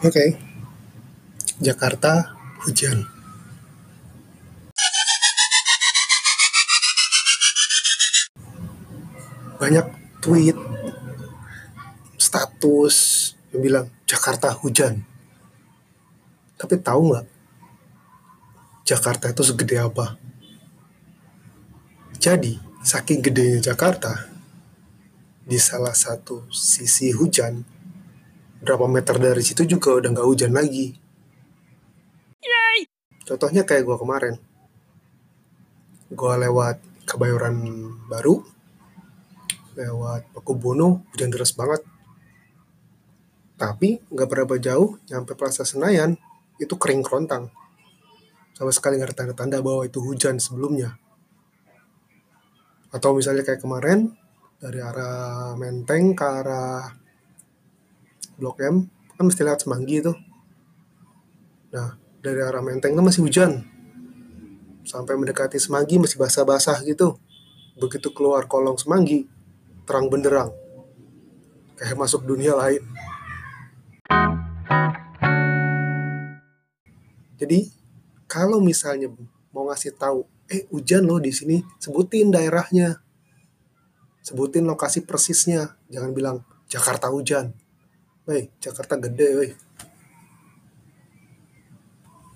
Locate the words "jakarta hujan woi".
86.68-88.50